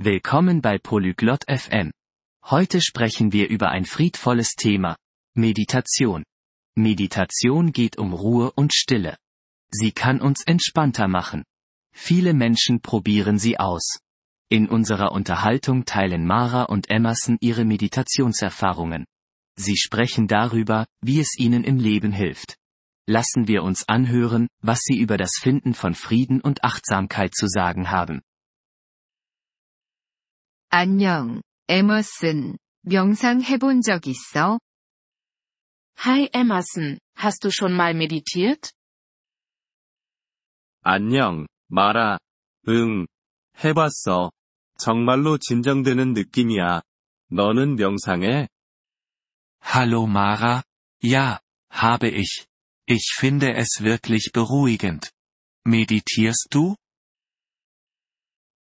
[0.00, 1.90] Willkommen bei Polyglot FM.
[2.44, 4.96] Heute sprechen wir über ein friedvolles Thema.
[5.34, 6.22] Meditation.
[6.76, 9.16] Meditation geht um Ruhe und Stille.
[9.72, 11.42] Sie kann uns entspannter machen.
[11.92, 13.98] Viele Menschen probieren sie aus.
[14.48, 19.04] In unserer Unterhaltung teilen Mara und Emerson ihre Meditationserfahrungen.
[19.56, 22.54] Sie sprechen darüber, wie es ihnen im Leben hilft.
[23.08, 27.90] Lassen wir uns anhören, was sie über das Finden von Frieden und Achtsamkeit zu sagen
[27.90, 28.20] haben.
[30.70, 32.58] 안녕, 에머슨.
[32.82, 34.60] 명상 해본 적 있어?
[36.04, 38.72] Hi Emerson, hast du schon mal meditiert?
[40.82, 42.18] 안녕, 마라.
[42.68, 43.06] 응.
[43.64, 44.30] 해봤어.
[44.78, 46.82] 정말로 진정되는 느낌이야.
[47.30, 48.48] 너는 명상해?
[49.64, 50.64] Hallo Mara?
[51.02, 51.40] Ja,
[51.70, 52.44] habe ich.
[52.86, 55.12] Ich finde es wirklich beruhigend.
[55.66, 56.76] Meditierst du?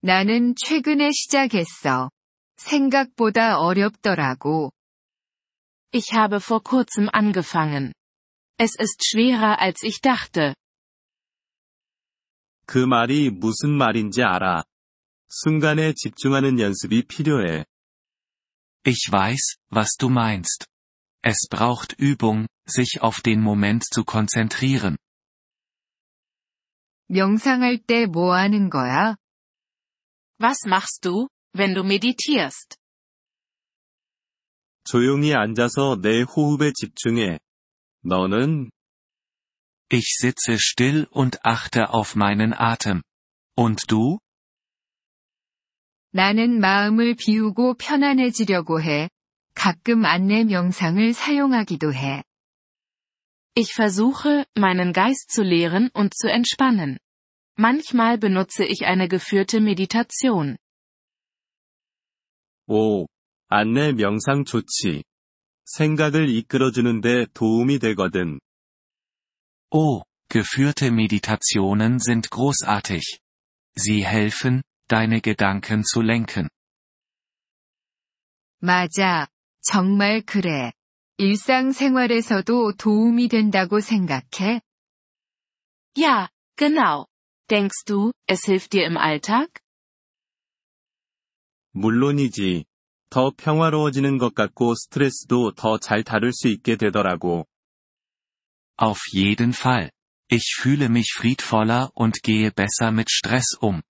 [0.00, 2.10] 나는 최근에 시작했어.
[2.56, 4.72] 생각보다 어렵더라고.
[5.92, 7.92] Ich habe vor kurzem angefangen.
[8.58, 10.54] Es ist schwerer als ich dachte.
[12.66, 14.64] 그 말이 무슨 말인지 알아.
[15.28, 17.64] 순간에 집중하는 연습이 필요해.
[18.84, 20.66] Ich weiß, was du meinst.
[21.22, 24.96] Es braucht Übung, sich auf den Moment zu konzentrieren.
[27.08, 29.16] 명상할 때 뭐 하는 거야?
[30.38, 32.76] Was machst du, wenn du meditierst?
[34.84, 37.38] 조용히 앉아서 내 호흡에 집중해.
[38.04, 38.70] 너는?
[39.92, 43.02] Ich sitze still und achte auf meinen Atem.
[43.56, 44.18] Und du?
[46.10, 49.08] 나는 마음을 비우고 편안해지려고 해.
[49.54, 52.22] 가끔 안내 명상을 사용하기도 해.
[53.54, 56.98] Ich versuche, meinen Geist zu leeren und zu entspannen.
[57.56, 60.56] Manchmal benutze ich eine geführte Meditation.
[62.66, 63.06] 오,
[63.48, 65.04] 안내 명상 좋지.
[65.64, 68.40] 생각을 이끌어주는데 도움이 되거든.
[69.70, 73.20] Oh, geführte Meditationen sind großartig.
[73.74, 76.48] Sie helfen, deine Gedanken zu lenken.
[78.60, 79.26] 맞아.
[79.60, 80.72] 정말 그래.
[81.18, 84.60] 일상생활에서도 도움이 된다고 생각해?
[85.96, 87.06] Ja, genau.
[87.50, 89.48] Denkst du, es hilft dir im Alltag?
[91.72, 92.64] 물론이지.
[93.10, 97.46] 더 평화로워지는 것 같고 스트레스도 더 잘 다룰 수 있게 되더라고.
[98.78, 99.90] Auf jeden Fall.
[100.30, 103.82] Ich fühle mich friedvoller und gehe besser mit Stress um.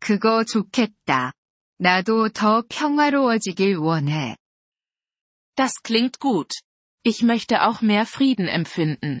[0.00, 1.32] 그거 좋겠다.
[1.78, 4.36] 나도 더 평화로워지길 원해.
[5.56, 6.54] Das klingt gut.
[7.02, 9.20] Ich möchte auch mehr Frieden empfinden.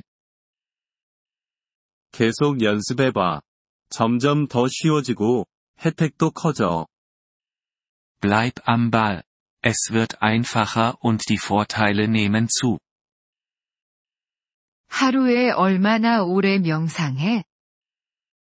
[2.15, 3.41] 계속 연습해봐.
[3.89, 5.45] 점점 더 쉬워지고,
[5.83, 6.87] 혜택도 커져.
[8.21, 9.21] Bleib am Ball.
[9.61, 12.79] Es wird einfacher und die Vorteile nehmen zu.
[14.87, 17.43] 하루에 얼마나 오래 명상해?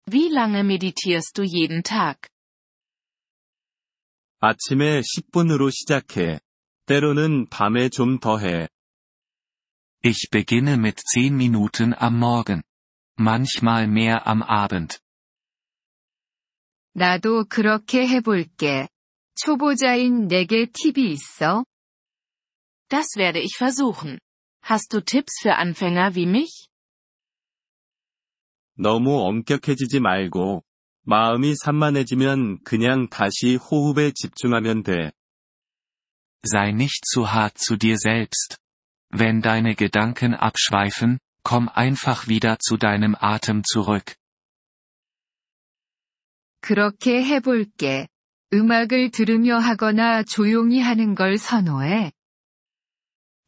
[0.06, 2.29] Wie lange meditierst du jeden Tag?
[4.39, 6.39] 아침에 10분으로 시작해.
[6.85, 8.68] 때로는 밤에 좀 더 해.
[10.06, 12.62] Ich beginne mit 10 Minuten am Morgen.
[13.19, 14.99] Manchmal mehr am Abend.
[16.95, 18.89] 나도 그렇게 해볼게.
[19.34, 21.65] 초보자인 내게 팁이 있어?
[22.89, 24.19] Das werde ich versuchen.
[24.62, 26.69] Hast du Tipps für Anfänger wie mich?
[28.77, 30.62] 너무 엄격해지지 말고,
[31.05, 35.12] 마음이 산만해지면 그냥 다시 호흡에 집중하면 돼.
[36.45, 38.59] Sei nicht zu hart zu dir selbst.
[39.11, 44.17] Wenn deine Gedanken abschweifen, komm einfach wieder zu deinem Atem zurück.
[46.61, 48.09] 그렇게 해볼게.
[48.53, 52.12] 음악을 들으며 하거나 조용히 하는 걸 선호해.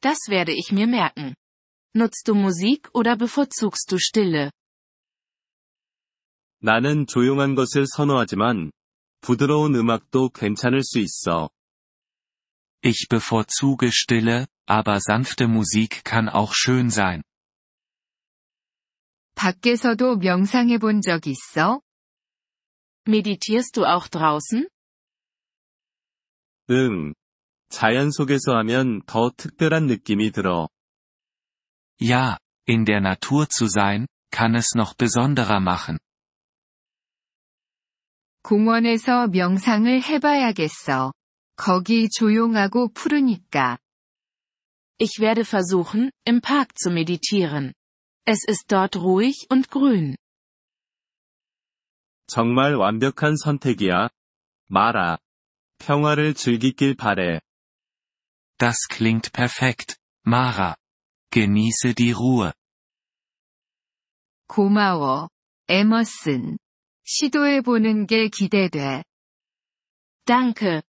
[0.01, 1.35] Das werde ich mir merken.
[1.95, 4.51] Nutzt du Musik oder bevorzugst du Stille?
[6.61, 8.73] 나는 조용한 것을 선호하지만,
[9.21, 11.51] 부드러운 음악도 괜찮을 수 있어.
[12.83, 17.23] Ich bevorzuge Stille, aber sanfte Musik kann auch schön sein.
[19.39, 21.81] 밖에서도 명상해 본 적 있어?
[23.07, 24.69] Meditierst du auch draußen?
[26.71, 27.15] 응.
[27.69, 30.69] 자연 속에서 하면 더 특별한 느낌이 들어.
[32.01, 35.99] Ja, in der Natur zu sein, kann es noch besonderer machen.
[38.43, 41.13] 공원에서 명상을 해봐야겠어.
[41.57, 43.79] 거기 조용하고 푸르니까.
[44.99, 47.73] Ich werde versuchen, im Park zu meditieren.
[48.29, 50.17] Es ist dort ruhig und grün.
[52.27, 54.09] 정말 완벽한 선택이야.
[54.69, 55.19] 마라.
[55.79, 57.41] 평화를 즐기길 바래.
[58.59, 59.97] Das klingt perfekt,
[60.27, 60.77] Mara.
[61.31, 62.53] Genieße die Ruhe.
[64.47, 65.29] 고마워,
[65.69, 66.59] 에머슨.
[67.05, 69.03] 시도해보는 게 기대돼.
[70.27, 70.83] Danke.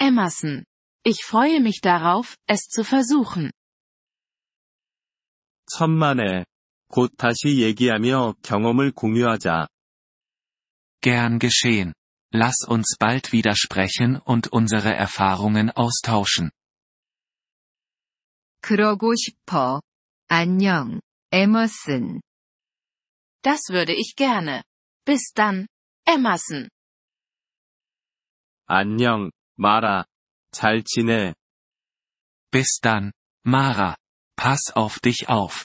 [0.00, 0.64] Emerson.
[1.04, 3.50] Ich freue mich darauf, es zu versuchen.
[5.66, 6.44] 천만에.
[6.92, 9.68] 곧 다시 얘기하며 경험을 공유하자.
[11.00, 11.92] Gern geschehen.
[12.34, 16.50] Lass uns bald wieder sprechen und unsere Erfahrungen austauschen.
[18.60, 19.80] 그러고 싶어.
[20.28, 21.00] 안녕,
[21.32, 22.20] 에머슨.
[23.42, 24.62] Das würde ich gerne.
[25.06, 25.68] Bis dann,
[26.06, 26.68] Emerson.
[28.66, 30.04] 안녕, 마라.
[30.50, 31.34] 잘 지내.
[32.50, 33.12] Bis dann,
[33.44, 33.96] Mara.
[34.36, 35.64] Pass auf dich auf.